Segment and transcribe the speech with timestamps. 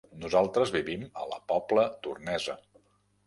[0.21, 2.57] Nosaltres vivim a la Pobla Tornesa.